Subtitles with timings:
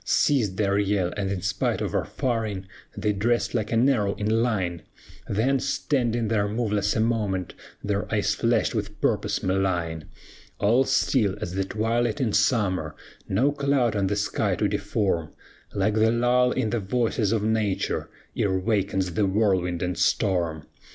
[0.03, 2.65] "Ceased their yell, and in spite of our firing
[2.97, 4.81] They dressed like an arrow in line,
[5.27, 10.05] Then, standing there moveless a moment, Their eyes flashed with purpose malign,
[10.57, 12.95] All still as the twilight in summer,
[13.29, 15.33] No cloud on the sky to deform,
[15.75, 20.65] Like the lull in the voices of nature Ere wakens the whirlwind and storm.